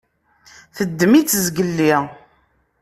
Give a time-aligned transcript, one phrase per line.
[0.75, 1.93] Teddem-itt zgelli.